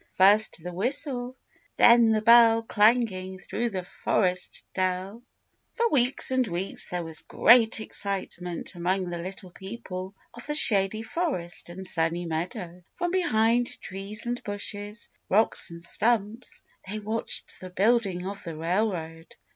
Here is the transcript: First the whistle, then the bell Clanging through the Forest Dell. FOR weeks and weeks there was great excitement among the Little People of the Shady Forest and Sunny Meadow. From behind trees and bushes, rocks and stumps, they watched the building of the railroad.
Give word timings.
First 0.13 0.63
the 0.63 0.73
whistle, 0.73 1.35
then 1.77 2.11
the 2.11 2.23
bell 2.23 2.63
Clanging 2.63 3.37
through 3.37 3.69
the 3.69 3.83
Forest 3.83 4.63
Dell. 4.73 5.21
FOR 5.75 5.89
weeks 5.91 6.31
and 6.31 6.47
weeks 6.47 6.89
there 6.89 7.03
was 7.03 7.21
great 7.21 7.79
excitement 7.79 8.73
among 8.73 9.11
the 9.11 9.19
Little 9.19 9.51
People 9.51 10.15
of 10.33 10.43
the 10.47 10.55
Shady 10.55 11.03
Forest 11.03 11.69
and 11.69 11.85
Sunny 11.85 12.25
Meadow. 12.25 12.81
From 12.95 13.11
behind 13.11 13.79
trees 13.79 14.25
and 14.25 14.43
bushes, 14.43 15.07
rocks 15.29 15.69
and 15.69 15.83
stumps, 15.83 16.63
they 16.89 16.97
watched 16.97 17.59
the 17.59 17.69
building 17.69 18.25
of 18.25 18.43
the 18.43 18.55
railroad. 18.55 19.35